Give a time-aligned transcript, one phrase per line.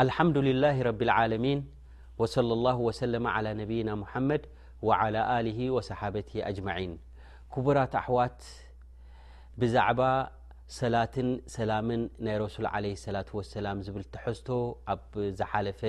[0.00, 1.58] ኣልሓምዱልላህ ረቢልዓለሚን
[2.20, 3.14] ወሰለ ላ ወሰለ
[3.60, 4.42] ነብይና ሙሐመድ
[4.98, 5.06] ዓ
[5.46, 6.92] ል ወሰሓበት ኣጅማዒን
[7.54, 8.38] ክቡራት ኣሕዋት
[9.60, 10.00] ብዛዕባ
[10.78, 14.48] ሰላትን ሰላምን ናይ ረሱል ዓለ ሰላት ወሰላም ዝብል ተሐዝቶ
[14.94, 15.08] ኣብ
[15.40, 15.80] ዝሓለፈ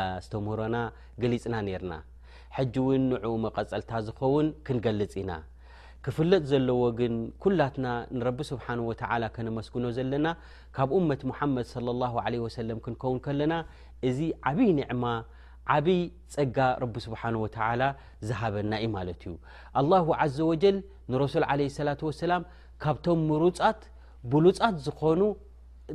[0.00, 0.76] ኣዝተምህሮና
[1.24, 1.94] ገሊጽና ነርና
[2.58, 5.30] ሕጂ እውን ንዑኡ መቐጸልታ ዝኸውን ክንገልጽ ኢና
[6.06, 7.86] ክፍለጥ ዘለዎ ግን ኵላትና
[8.16, 10.26] ንረቢ ስብሓን ወተዓላ ከነመስግኖ ዘለና
[10.76, 13.54] ካብ እመት ሙሓመድ ለ ላ ለ ወሰለም ክንከውን ከለና
[14.08, 14.18] እዚ
[14.48, 15.04] ዓብይ ንዕማ
[15.74, 16.00] ዓብይ
[16.34, 17.82] ጸጋ ረቢ ስብሓን ወተዓላ
[18.30, 19.32] ዝሃበና ዩ ማለት እዩ
[19.80, 20.78] ኣላሁ ዓዘ ወጀል
[21.14, 22.44] ንረሱል ዓለ ስላት ወሰላም
[22.84, 23.80] ካብቶም ምሩፃት
[24.34, 25.20] ብሉጻት ዝኾኑ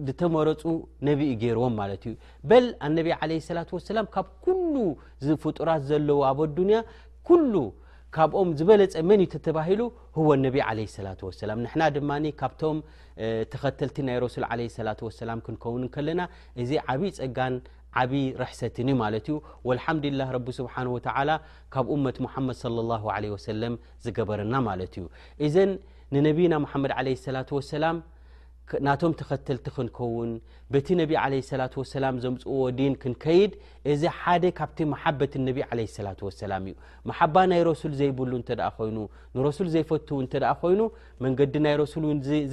[0.07, 0.61] ዝተመረፁ
[1.07, 2.15] ነቢኡ ገይርዎም ማለት እዩ
[2.49, 4.75] በል ኣነቢ ዓለ ስላት ወሰላም ካብ ኩሉ
[5.27, 6.79] ዝፍጡራት ዘለዎ ኣብ ኣዱንያ
[7.29, 7.53] ኩሉ
[8.15, 9.81] ካብኦም ዝበለፀ መን ዩ ተተባሂሉ
[10.17, 11.09] ህዎ ነቢ ለ ላ
[11.41, 12.77] ሰላም ንሕና ድማኒ ካብቶም
[13.53, 16.21] ተኸተልቲ ናይ ረሱል ለ ላ ወሰላም ክንከውን ከለና
[16.61, 17.55] እዚ ዓብይ ጸጋን
[18.01, 19.35] ዓብይ ርሕሰትን ዩ ማለት እዩ
[19.67, 21.29] ወልሓምዱላህ ረቢ ስብሓን ወተላ
[21.75, 23.01] ካብ ኡመት ሙሓመድ ለ ላ
[23.35, 23.75] ወሰለም
[24.05, 25.05] ዝገበረና ማለት እዩ
[25.47, 25.73] እዘን
[26.15, 27.43] ንነቢና መሓመድ ለ ላ
[27.75, 27.99] ሰላም
[28.87, 30.31] ናቶም ተኸተልቲ ክንከውን
[30.73, 33.53] በቲ ነብ ዓለ ሰላት ወሰላም ዘምፅዎ ዲን ክንከይድ
[33.91, 36.75] እዚ ሓደ ካብቲ ማሓበት ነቢ ዓለ ሰላት ሰላም እዩ
[37.11, 38.97] ማሓባ ናይ ሮሱል ዘይብሉ እተ ኮይኑ
[39.37, 40.81] ንሮሱል ዘይፈት እተ ኮይኑ
[41.25, 42.05] መንገዲ ናይ ሮሱል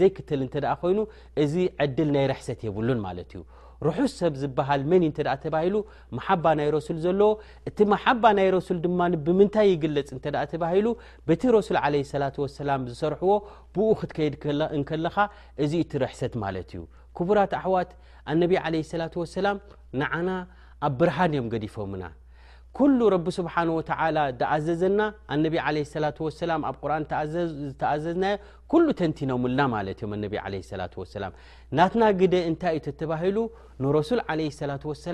[0.03, 0.99] ዘይክተል እንተ ኮይኑ
[1.45, 1.55] እዚ
[1.87, 3.43] ዕድል ናይ ርሕሰት የብሉን ማለት እዩ
[3.87, 5.77] ርሑስ ሰብ ዝበሃል መኒ እንተደኣ ተባሂሉ
[6.19, 7.31] ማሓባ ናይ ረሱል ዘለዎ
[7.69, 10.87] እቲ መሓባ ናይ ረሱል ድማ ብምንታይ ይግለጽ እንተደኣ ተባሂሉ
[11.29, 13.33] በቲ ረሱል ዓለ ስላት ወሰላም ዝሰርሕዎ
[13.77, 14.37] ብኡ ክትከይድ
[14.79, 15.17] እንከለኻ
[15.65, 16.83] እዚ እቲ ርሕሰት ማለት እዩ
[17.19, 17.91] ክቡራት ኣሕዋት
[18.33, 19.59] ኣነቢ ዓለ ስላት ወሰላም
[20.01, 20.31] ንዓና
[20.87, 22.05] ኣብ ብርሃን እዮም ገዲፎምና
[22.79, 24.99] ኩሉ ረቢ ስብሓን ወተዓላ ዝኣዘዘና
[25.35, 28.35] ኣነቢ ዓለ ስላት ወሰላም ኣብ ቁርን ተኣዘዝናዮ
[29.01, 30.25] ተንቲኖምና ማ ም
[30.83, 31.31] ላ
[31.79, 33.39] ናትና ግ እንታይ እዩ ተባሂሉ
[33.85, 34.21] ንረሱል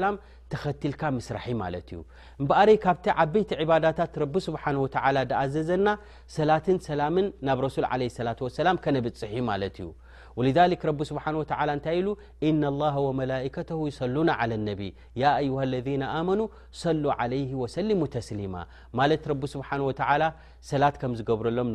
[0.04, 0.10] ላ
[0.52, 2.00] ተኸልካ ስራሒ ማለት እዩ
[2.48, 4.54] በረይ ካብቲ ዓበይቲ ባዳታት ረ ስ
[5.30, 5.88] ድኣዘዘና
[6.36, 7.76] ሰላትን ሰላምን ናብ ረሱ
[8.66, 9.88] ላ ከነብፅሒ ማለ እዩ
[11.08, 11.14] ስ
[11.44, 12.16] እታይ ሉ
[13.20, 13.72] መላተ
[14.16, 14.30] ሉና
[14.68, 14.80] ነቢ
[15.22, 15.82] ه ለ
[16.28, 16.40] መኑ
[17.02, 17.14] ሉ
[17.62, 18.56] ወሰሙ ተስሊማ
[19.00, 19.66] ማለት ስ
[20.70, 21.68] ሰላት ከም ዝገብረሎም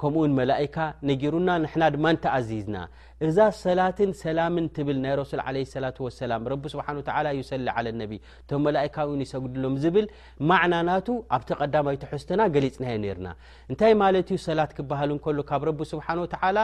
[0.00, 0.76] ከምኡ مላئካ
[1.08, 2.74] نግሩና نና ድማ نተ ኣዚيዝና
[3.26, 5.86] እዛ ሰላትን ሰላምን ትብል ናይ ረሱል ለ ሰላ
[6.20, 6.36] ሰላ
[6.68, 8.06] ስ ዩሰሊ ለ ነ
[8.50, 10.06] ቶም መላካ ውን ይሰግድሎም ዝብል
[10.50, 13.28] ማዕናናቱ ኣብቲ ቀዳማይተሕዝቶና ገሊፅናዮ ርና
[13.70, 16.58] እንታይ ማለትዩ ሰላት ክበሃልእከሉ ካብ ረ ስብሓተላ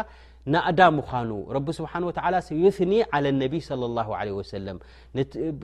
[0.53, 1.31] ንኣዳ ምኳኑ
[1.79, 1.93] ስብሓ
[2.77, 2.93] ፍኒ
[3.25, 3.55] ለ ነቢ
[3.99, 4.03] ላ
[4.51, 4.79] ሰም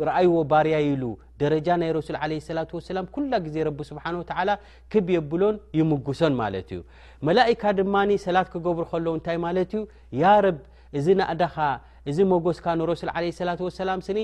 [0.08, 1.04] ረአይዎ ባርያ ኢሉ
[1.42, 2.08] ደረጃ ናይ ረሱ
[2.58, 3.56] ለላ ኩላ ግዜ
[3.91, 4.04] ስሓ
[4.94, 6.80] ክብየብሎን ይምጉሶን ማለት እዩ
[7.28, 7.94] መላካ ድማ
[8.26, 9.82] ሰላት ክገብሩ ከሎዉ እንታይ ማለት ዩ
[10.56, 10.62] ብ
[10.99, 11.57] እዚ ንእዳኻ
[12.11, 14.19] እዚ መጎስካ ንረሱል ዓለ ስላት ወሰላም ስኒ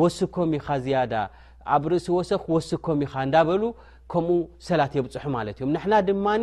[0.00, 1.12] ወስኮም ኢኻ ዝያዳ
[1.74, 3.62] ኣብ ርእሲ ወሰክ ወስኮም ኢኻ እንዳበሉ
[4.12, 6.42] ከምኡ ሰላት የብፅሑ ማለት እዮም ንሕና ድማኒ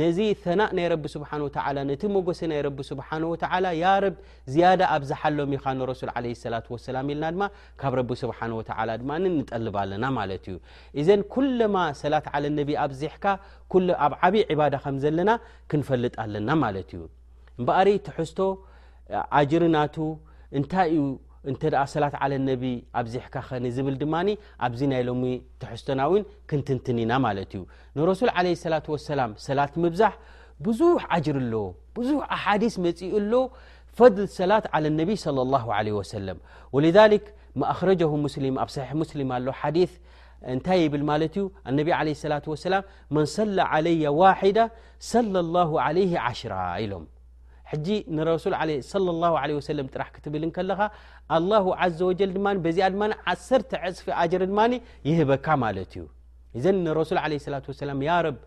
[0.00, 4.16] ነዚ ሰናእ ናይ ረቢ ስብሓን ወላ ነቲ መጎስ ናይ ረቢ ስብሓን ወላ ያ ረብ
[4.52, 7.42] ዝያዳ ኣብዝሓሎም ኢኻ ንረሱል ለሰላት ወሰላም ኢልና ድማ
[7.80, 10.56] ካብ ረቢ ስብሓን ወላ ድማ ንጠልብ ኣለና ማለት እዩ
[11.02, 13.24] እዘን ኩለማ ሰላት ዓለ ነቢ ኣብዜሕካ
[14.06, 15.30] ኣብ ዓብዪ ዕባዳ ከምዘለና
[15.72, 17.02] ክንፈልጥ ኣለና ማለት እዩ
[17.62, 18.38] እበሪ ትዝቶ
[19.50, 19.96] ጅር ናቱ
[20.58, 21.02] እንታይ ዩ
[21.50, 21.62] እተ
[21.94, 22.50] ሰላት ى ነ
[23.00, 24.14] ኣብዚሕካ ኸዝብል ድማ
[24.66, 25.22] ኣብዚ ናይ ሎሚ
[25.60, 27.62] ተሕዝቶና ዊ ክንትንትኒና ማለት እዩ
[27.96, 28.40] ንረሱል ة
[28.78, 30.02] ላ ሰላት ምብዛ
[30.66, 30.80] ብዙ
[31.26, 31.54] ጅር ኣሎ
[31.98, 33.00] ብዙ አሓዲስ መኡ
[33.30, 33.34] ሎ
[33.98, 35.14] ፈضል ሰላት ى ነ ى
[35.66, 35.78] ه
[36.84, 36.98] لذ
[37.88, 38.02] ረ ኣብ
[38.34, 38.44] صሒ
[39.12, 39.78] ስሊም ኣ ዲ
[40.52, 41.42] እንታይ ይብል ማለ ዩ
[41.76, 41.78] ነ
[42.44, 42.76] ة
[43.14, 43.56] መን ሰላ
[44.04, 44.58] የ ዋዳ
[46.40, 46.54] ሽራ
[46.84, 47.06] ኢሎም
[47.72, 47.88] ሕጂ
[48.18, 48.44] ንረሱ
[49.78, 50.80] ለ ጥራሕ ክትብልከለኻ
[51.36, 51.66] ኣሁ
[51.98, 54.60] ዘወጀል ድማ በዚኣ ድማ ዓሰተ ዕፅፊ ኣጀር ድማ
[55.10, 56.06] ይህበካ ማለት እዩ
[56.58, 57.94] እዘን ንረሱል ለ ላት ላ
[58.36, 58.38] ብ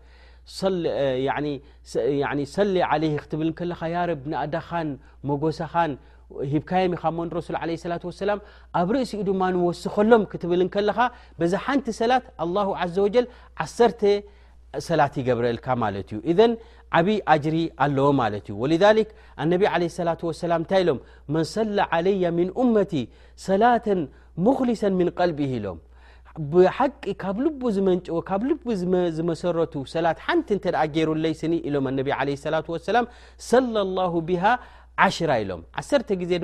[2.56, 4.88] ሰሊ ለይ ክትብልከለኻ ያ ረብ ንኣዳኻን
[5.28, 5.92] መጎሳኻን
[6.52, 7.56] ሂብካዮም ኢኻሞ ረሱል
[7.92, 8.40] ላት ሰላም
[8.80, 10.98] ኣብ ርእሲኡ ድማ ንወስኸሎም ክትብልከለኻ
[11.38, 13.26] በዛ ሓንቲ ሰላት ኣሁ ዘ ወጀል
[13.64, 14.02] ዓሰተ
[14.88, 15.58] ሰላት ብረል
[16.98, 17.18] ዓብይ
[17.54, 18.08] ሪ ኣለዎ
[20.50, 20.98] ላታም
[21.36, 21.78] ንሰላ
[22.24, 22.30] የ
[22.76, 22.92] መቲ
[23.46, 23.86] ሰላة
[24.68, 25.00] ልሰ ል
[25.64, 25.78] ሎም
[26.52, 28.42] ብሓቂ ካብ ል ዝወካብ
[29.16, 30.48] ዝሰረቱ ሰላት ሓንቲ
[30.96, 32.00] ገሩይስኒ ሎም ላ
[32.54, 32.62] ላ
[35.16, 36.38] ሽ ሎም ሰ ዜ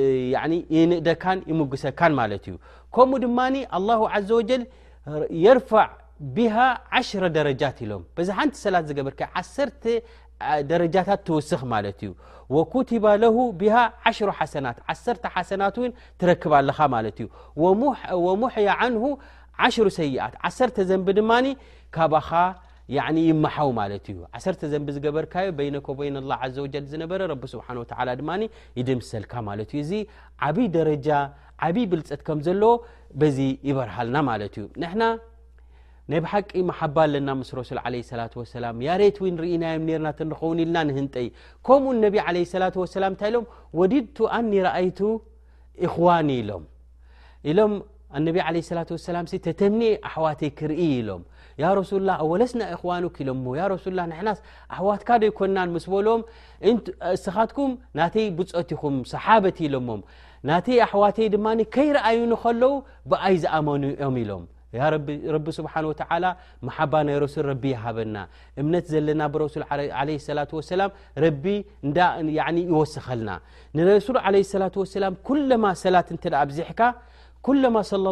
[0.00, 0.56] ድ
[0.98, 2.00] እደካን ይግሰካ
[2.50, 2.54] ዩ
[2.96, 3.38] ከምኡ ድማ
[5.44, 5.90] የርፋዕ
[6.36, 6.56] ብሃ
[6.98, 9.82] 1ሽ0 ደረጃት ኢሎም በዚ ሓንቲ ሰላት ዝገበርከ ዓሰተ
[10.70, 12.10] ደረጃታት ትውስኽ ማለት እዩ
[12.56, 13.76] ወኩትባ ለሁ ብሃ
[14.10, 17.26] 1ሽ ሓሰናት ዓሰር ሓሰናት ውን ትረክባ ኣለኻ ማለት እዩ
[18.26, 19.04] ወሙሕያ ዓንሁ
[19.66, 21.46] ዓሽሩ ሰይኣት ዓሰርተ ዘንብ ድማኒ
[21.96, 22.14] ካብ
[22.94, 28.42] ይመሓው ማለት እዩ ዓሰርተ ዘንቢ ዝገበርካዮ በይነኮ ወቤይናላ ዓዘ ወጀል ዝነበረ ረቢ ስብሓን ወተላ ድማኒ
[28.78, 29.92] ይድምሰልካ ማለት እዩ እዚ
[30.48, 31.08] ዓብይ ደረጃ
[31.66, 32.74] ዓብይ ብልፀት ከም ዘለዎ
[33.22, 33.38] በዚ
[33.68, 35.02] ይበርሃልና ማለት እዩ ንሕና
[36.10, 41.26] ናይ ብሓቂ ማሓባ ኣለና ምስ ሮሱል ዓለ ሰላት ወሰላም ያሬት ርኢናዮም ኔርናትንኸውን ኢልና ንህንጠይ
[41.68, 43.46] ከምኡ ነቢ ዓለ ስላት ወሰላም እንታይ ኢሎም
[43.80, 45.00] ወዲድቱ ኣኒ ረኣይቱ
[45.86, 46.64] እኽዋን ኢሎም
[47.52, 47.74] ኢሎም
[48.18, 51.22] እነቢ ዓለ ላት ወሰላምሲ ተተምኒ ኣሕዋተይ ክርኢ ኢሎም
[51.62, 53.30] ያ ረሱሉላ ኣብወለስና እክዋኖክኢሎ
[53.74, 54.38] ረሱላ ንሕናስ
[54.74, 56.22] ኣሕዋትካ ዶይኮና ምስ በሎዎም
[57.16, 57.70] እስኻትኩም
[58.00, 60.02] ናተይ ብፆት ኹም ሰሓበት ኢሎሞም
[60.50, 61.46] ናተይ ኣሕዋተይ ድማ
[61.76, 62.74] ከይረኣዩንከለዉ
[63.12, 64.44] ብኣይ ዝኣመኑዮም ኢሎም
[65.34, 66.00] ረቢ ስብሓን ወተ
[66.68, 68.16] ማሓባ ናይ ረሱል ረቢ ይሃበና
[68.60, 69.62] እምነት ዘለና ብረሱል
[70.08, 70.90] ለላ ሰላም
[71.24, 71.44] ረቢ
[72.72, 73.30] ይወሰኸልና
[73.78, 76.80] ንረሱል ለ ላ ወሰላም ኩማ ሰላት እተ ኣብዚሕካ
[77.46, 78.10] ኩሎማ صለى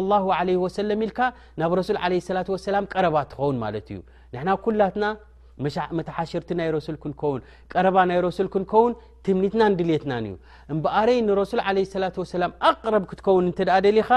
[0.49, 1.19] له ሰለ ኢልካ
[1.59, 3.97] ናብ ረሱል ላ ሰላ ቀረባ ትኸውን ማለት እዩ
[4.33, 5.05] ንሕና ኩላትና
[5.97, 7.41] መትሓሽርቲ ናይ ረሱል ክንከውን
[7.73, 8.93] ቀረባ ናይ ረሱል ክንከውን
[9.25, 10.33] ትምኒትናን ድልትና እዩ
[10.73, 11.61] እምበኣረይ ንረሱል
[12.41, 14.09] ላ ኣቅረብ ክትከውን እንተ ደኣ ደልኻ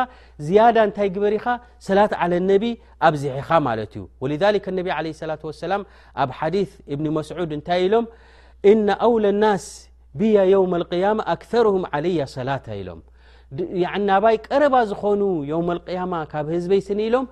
[0.46, 1.46] ዝያዳ እንታይ ግበር ኢኻ
[1.88, 2.64] ሰላት ى ነቢ
[3.08, 4.42] ኣብዝሒኻ ማለት እዩ ወذ
[4.78, 4.88] ነቢ
[5.20, 5.74] ሰላ
[6.22, 8.06] ኣብ ሓዲث እብኒ መስዑድ እንታይ ኢሎም
[8.72, 9.66] እነ ኣውላ لናስ
[10.18, 13.00] ብያ የوም لقያማ ኣክثርም ዓለያ ሰላታ ኢሎም
[14.08, 17.26] ናባይ ቀረባ ዝኾኑ ዮም القያማ ካብ ህዝበይስኒ ኢሎም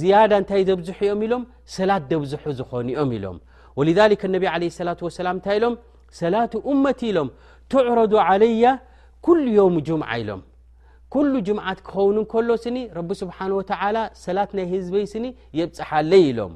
[0.00, 1.42] ዝያዳ እንታይ ደብዝሑ ኦም ኢሎም
[1.76, 3.36] ሰላት ደብዝሑ ዝኾኑኦም ኢሎም
[3.96, 3.98] ذ
[4.34, 5.74] ነብ ለ ሰላة ሰላም እንታይ ኢሎም
[6.20, 7.28] ሰላة ኡመቲ ኢሎም
[7.72, 8.12] ትዕረዱ
[8.42, 8.64] ለያ
[9.26, 10.40] ኩሉ ዮም ጅምዓ ኢሎም
[11.14, 13.60] ኩሉ ጅምዓት ክኸውኑ እከሎስኒ ረቢ ስብሓ و
[14.24, 15.26] ሰላት ናይ ህዝበይስኒ
[15.58, 16.52] የብፅሓለይ ኢሎም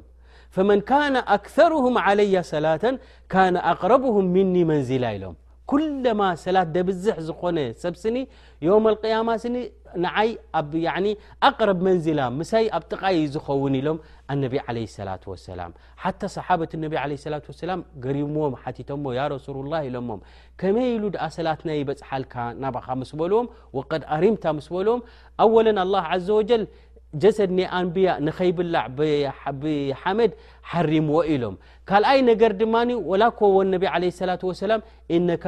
[0.55, 2.85] فመን ካነ ኣክثሩهም عለያ ሰላة
[3.33, 5.37] ካነ ኣقረብهም ምኒ መንዝላ ኢሎም
[5.71, 8.17] ኩለማ ሰላት ደብዝሕ ዝኮነ ሰብስኒ
[8.67, 9.57] ዮም ልቅያማ ስኒ
[10.05, 10.73] ንዓይ ኣብ
[11.47, 13.99] ኣቅረብ መንዝላ ምሳይ ኣብ ጥቃይ ዝኸውን ኢሎም
[14.33, 15.73] ኣነቢ ለ ሰላة ሰላም
[16.03, 16.93] ሓታ ሰሓበት ነቢ
[17.35, 20.21] ላ ሰላም ገሪሞዎም ሓቲቶሞ ያ ረሱሉላ ኢሎሞም
[20.63, 22.35] ከመይ ኢሉ ድኣ ሰላት ናይ በፅሓልካ
[22.65, 23.49] ናባካ ምስ በልዎም
[23.79, 25.03] ወቀድ ኣሪምታ ምስ በልዎም
[25.45, 25.69] ኣወለ
[26.27, 26.65] ዘ ወጀል
[27.23, 28.85] ጀሰድ ና ኣንቢያ ንከይብላዕ
[29.63, 30.33] ብሓመድ
[30.71, 31.57] ሓሪምዎ ኢሎም
[31.89, 32.75] ካልኣይ ነገር ድማ
[33.11, 33.97] ወላ ኮዎ ነቢ ع
[34.31, 34.81] ላة وሰላም
[35.29, 35.45] ነካ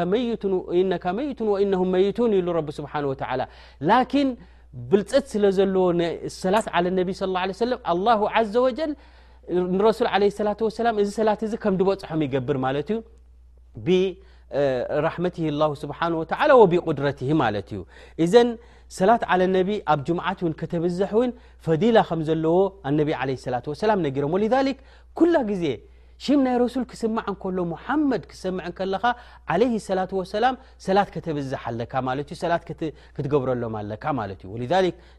[1.20, 3.14] መይቱን ወኢነهም መይቱን ሉ ስብሓ و
[3.90, 4.28] ላኪን
[4.90, 7.25] ብልፀት ስለ ዘለዎሰላት ى ነቢ صى
[7.99, 8.17] لله
[8.52, 8.93] ዘ وጀል
[9.76, 12.99] ንረሱል عለه ሰላة وሰላም እዚ ሰላት እዚ ከምዲበፅሖም ይገብር ማለት እዩ
[13.87, 16.20] ብራመት ل ስብሓه و
[16.62, 17.81] وብቁድረት ማለት እዩ
[18.99, 21.31] ሰላት ዓለ ነቢ ኣብ ጅምዓት ውን ከተብዝሕ እውን
[21.67, 22.56] ፈዲላ ከም ዘለዎ
[22.88, 24.79] ኣነቢ ለ ስላ ወሰላም ነጊሮም ወልሊክ
[25.19, 25.64] ኩላ ግዜ
[26.25, 29.02] ሽም ናይ ረሱል ክስማዕ እንከሎ ሙሓመድ ክሰምዕ ከለኻ
[29.52, 30.00] ዓለ ሰላ
[30.35, 30.56] ሰላም
[30.87, 32.62] ሰላት ከተብዝሕ ኣለካ ማለት ዩ ሰላት
[33.17, 34.61] ክትገብረሎም ኣለካ ማለት ዩ ወ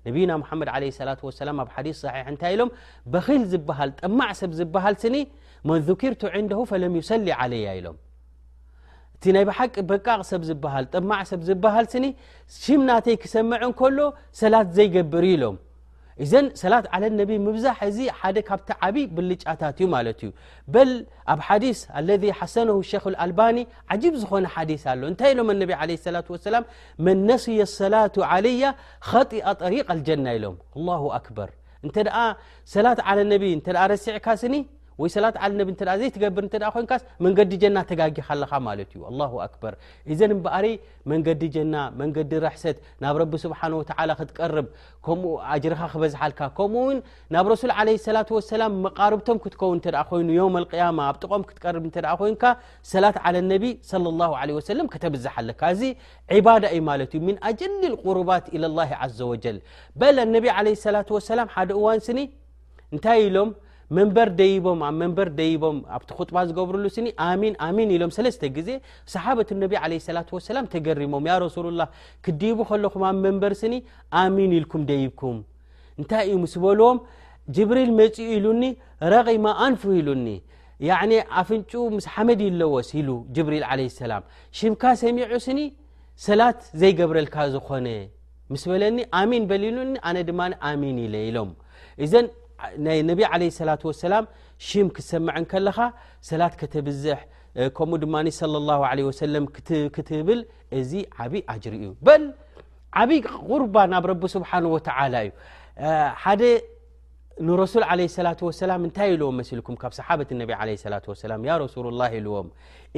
[0.07, 2.72] ነብና ሓመድ ለ ላ ሰላም ኣብ ሓዲስ ሒ እንታይ ኢሎም
[3.16, 5.18] በኺል ዝብሃል ጠማዕ ሰብ ዝብሃል ስኒ
[5.72, 8.00] መንذኪርቱ ዕንደሁ ፈለም ዩሰሊ ዓለያ ኢሎም
[9.31, 12.07] እናይ ብሓቂ በቃቕ ሰብ ዝሃል ጥማዕ ሰብ ዝሃል ኒ
[12.63, 14.00] ሽ ናተይ ክሰምዐ ከሎ
[14.42, 15.56] ሰላት ዘይገብር ኢሎም
[16.31, 16.86] ዘን ሰላት
[17.19, 17.22] ነ
[17.56, 17.98] ብዛ እዚ
[18.36, 20.30] ደ ካብቲ ዓብ ብልጫታት ዩ ማት ዩ
[20.74, 20.83] በ
[21.33, 21.66] ኣብ ሓዲ
[22.07, 22.69] ለذ ሓሰነ
[23.04, 23.57] ክ አልባኒ
[24.22, 25.50] ዝኮነ ሓዲ ኣሎ እንታይ ሎም
[26.16, 26.66] ላ ሰላም
[27.06, 28.63] መ ነስየ ሰላة ለያ
[29.31, 30.58] ጢአ ጠሪቅ ጀና ኢሎም
[31.44, 31.51] ር
[32.67, 32.88] እሰላ
[34.05, 34.25] ሲዕካ
[35.01, 39.73] ወይሰላት ነ እ ዘይ ትገብር እ ኮይንካስ መንገዲ ጀና ተጋጊኻለኻ ማለት እዩ ኣክበር
[40.13, 40.67] እዘን ምበኣሪ
[41.11, 43.73] መንገዲ ጀና መንገዲ ረሕሰት ናብ ረቢ ስብሓን
[44.19, 44.67] ክትቀርብ
[45.07, 45.33] ከምኡ
[45.63, 47.01] ጅርኻ ክበዝሓልካ ከምኡው
[47.35, 48.23] ናብ ረሱል ለ ላ
[48.53, 49.79] ሰላም መቃርብቶም ክትከውን
[50.11, 52.43] ኮይኑ ዮም ያማ ኣብጥቀም ክትቀርብ እ ኮይንካ
[52.93, 53.17] ሰላት
[53.51, 55.81] ነቢ ሰለ ከተብዝሓለካ እዚ
[56.37, 58.65] ዕባዳ እዩ ማለትእዩ ምን ኣጅል ቁርባት ኢላ
[59.17, 59.57] ዘ ወጀል
[59.99, 60.45] በል ነብ
[60.95, 63.37] ለላ ሰላም ሓደ ዋን ስኒይሎ
[63.96, 67.08] መንበር ደይቦም ኣብ መንበር ደይቦም ኣብቲ ክጥባ ዝገብርሉ ስኒ
[67.42, 68.70] ሚን ሚን ኢሎም ሰለስተ ጊዜ
[69.13, 71.84] ሰሓበት ነቢ ለ ላ ሰላም ተገሪሞም ያ ረሱሉ ላ
[72.25, 73.75] ክዲቡ ከለኹም ኣብ መንበር ስኒ
[74.22, 75.38] ኣሚን ኢልኩም ደይብኩም
[76.00, 76.98] እንታይ እዩ ምስ በልዎም
[77.58, 78.63] ጅብሪል መፂኡ ኢሉኒ
[79.13, 80.27] ረቂማ ኣንፉ ኢሉኒ
[80.88, 80.92] ያ
[81.42, 81.62] ኣፍን
[81.98, 84.24] ምስ ሓመድ ይለዎስ ኢሉ ጅብሪል ለ ሰላም
[84.60, 85.60] ሽብካ ሰሚዑ ስኒ
[86.27, 87.88] ሰላት ዘይገብረልካ ዝኮነ
[88.54, 92.13] ምስ በለኒ ኣሚን በልሉኒ ኣነ ድማ ኣሚን ኢ ኢሎምዘ
[92.85, 94.15] ናይ ነቢ ة وላ
[94.67, 95.77] ሽም ክሰምዐ ከለኻ
[96.29, 97.19] ሰላት ከተብዝሕ
[97.77, 98.41] ከምኡ ድማ ص
[99.33, 99.41] ه
[99.95, 100.39] ክትብል
[100.79, 102.24] እዚ ዓብይ ጅር እዩ በል
[103.01, 103.62] ዓብይ غር
[103.93, 104.77] ናብ ረ ስብሓ و
[105.25, 105.29] እዩ
[106.24, 106.41] ሓደ
[107.47, 110.29] ንረሱ ة ላ እንታይ ኢልዎም መሲልኩም ካብ ሰሓበት
[111.63, 112.47] رሱ لላه ኢልዎም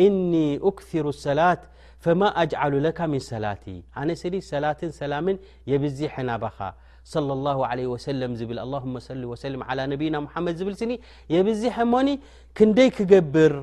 [0.06, 0.32] እن
[0.78, 1.60] ክثሩ الሰላة
[2.04, 3.66] فማ أጅሉ ለካ ሚن ሰላቲ
[4.00, 5.36] ኣነስሊ ሰላትን ሰላምን
[5.72, 6.58] የብዝሕናባኻ
[7.16, 7.86] ወ ል ሊ
[9.34, 9.62] ወሰሊም
[9.92, 10.94] ነብና ሓመድ ዝብል ስኒ
[11.34, 12.08] የብዚሕሞኒ
[12.58, 13.54] ክንደይ ክገብር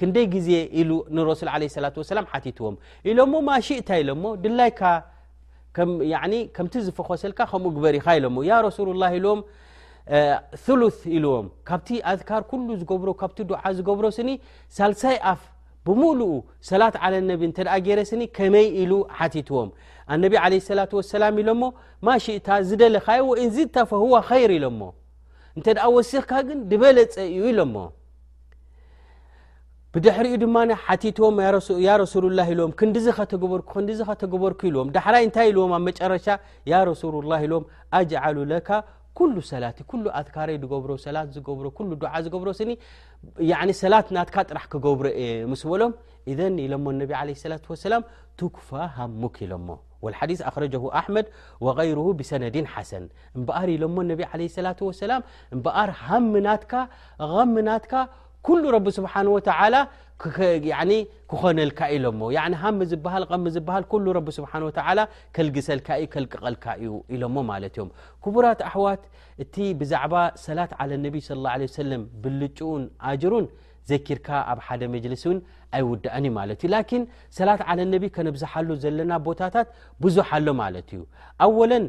[0.00, 0.48] ክንደይ ግዜ
[0.80, 2.76] ኢሉ ንረሱል ለላት ወሰላም ሓቲትዎም
[3.10, 4.80] ኢሎሞ ማሽእታ ኢሎሞ ድላይካ
[6.56, 9.40] ከምቲ ዝፈኮሰልካ ከምኡ ግበርኢካ ኢሎሞ ያ ረሱሉላ ኢልዎም
[10.80, 10.82] ሉ
[11.16, 15.16] ኢልዎም ካብቲ ኣዝካር ኩሉ ዝገብሮ ካብቲ ዱዓ ዝገብሮ ስኒሳሳይ
[15.88, 16.32] ብሙሉኡ
[16.68, 18.92] ሰላት ለነ እተ ገይረስኒ ከመይ ኢሉ
[19.34, 19.70] ቲትዎም
[20.14, 20.22] ኣነ
[20.68, 20.80] ሰላ
[21.16, 21.62] ሰላም ኢሎሞ
[22.06, 24.80] ማሽእታ ዝደለካዮ ወእንዝታ ፈህዋ ይር ኢሎሞ
[25.58, 27.76] እንተ ወሲኽካ ግን ድበለፀ እዩ ኢሎሞ
[29.96, 30.56] ብድሕሪኡ ድማ
[31.02, 31.36] ቲትዎም
[32.14, 36.26] ሱላ ኢዎም ክንዲዝኸተበርክዲኸተግበርኩ ልዎም ሓይ እንታይ ኢልዎም ኣብ መጨረሻ
[36.90, 37.64] ረሱላ ኢሎም
[38.28, 38.80] ኣሉ ካ
[39.50, 39.76] ሰላት
[40.20, 41.28] ኣትካሪይ ብሮሰትዝ
[42.14, 42.70] ዝገብሮስኒ
[43.50, 45.04] يعن ሰلاት ናك ጥራح كገብر
[45.52, 45.92] مسሎم
[46.30, 46.38] اذ
[47.02, 48.02] نبي عليه السلة واسلم
[48.40, 49.68] تكفى همك لم
[50.04, 51.26] والحዲيث اخرجه احمድ
[51.64, 53.04] وغيره بسند حسن
[53.46, 55.20] بقر ل نبي عليه السلة وسلم
[55.64, 56.50] بقር هم ና
[57.32, 57.78] غم ና
[58.46, 58.64] ኩሉ
[58.98, 59.74] ስብሓን ተላ
[61.30, 62.20] ክኮነልካ ኢሎሞ
[62.62, 62.78] ሃሚ
[63.44, 63.80] ሚ ዝሃ
[64.36, 67.88] ስ ከልግሰልካዩ ልቅቀልካ እዩ ኢሎሞ ለ እዮም
[68.24, 69.02] ክቡራት ኣሕዋት
[69.44, 70.14] እቲ ብዛዕባ
[70.46, 70.72] ሰላት
[71.04, 73.46] ነቢ ه ለ ብልጭኡን አጅሩን
[73.90, 75.38] ዘኪርካ ኣብ ሓደ መልስ ን
[75.76, 77.02] ኣይውዳአንዩ ማት ላን
[77.38, 77.60] ሰላት
[77.94, 79.68] ነቢ ከነብዝሓሉ ዘለና ቦታታት
[80.04, 81.00] ብዙሓ ኣሎ ማለት እዩ
[81.46, 81.86] ኣወለን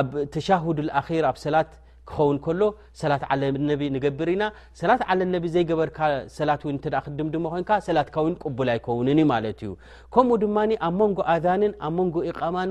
[0.00, 1.70] ኣብ ተሻድ ር ኣ ሰት
[2.08, 2.60] ክኸውን ከሎ
[3.00, 4.44] ሰላት ለነ ንገብር ኢና
[4.80, 5.98] ሰላት ለ ነ ዘይገበርካ
[6.38, 6.74] ሰላት እ
[7.04, 9.72] ክድም ድ ኮንካ ሰላትካ ቅቡል ኣይከውን ማለት እዩ
[10.14, 10.56] ከምኡ ድማ
[10.88, 12.70] ኣብ መንጎ ኣንን ኣብ ንጎ ኢቃማን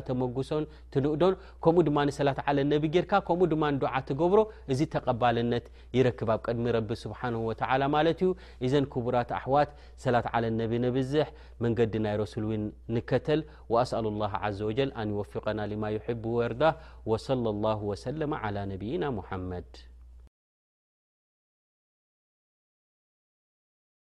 [0.09, 4.39] ተመጉሶን ትንእዶን ከምኡ ድማ ሰላት ዓለ ነቢ ጌርካ ከምኡ ድማዱዓ ትገብሮ
[4.75, 5.65] እዚ ተቀባልነት
[5.97, 7.21] ይረክብ ኣብ ቀድሚ ረብ ስብሓ
[7.95, 8.29] ማለት እዩ
[8.67, 9.71] እዘን ክቡራት ኣሕዋት
[10.05, 11.27] ሰላት ዓለ ነቢ ንብዝሕ
[11.65, 12.65] መንገዲ ናይ ረሱል ን
[12.97, 13.41] ንከተል
[13.75, 15.87] ወኣስኣሉ ላ ዘ ወጀል ኣንወፍቀና ማ
[16.37, 16.63] ወርዳ
[17.11, 17.15] ወ
[17.91, 18.21] ወሰለ
[18.73, 19.71] ነብይና ሓመድ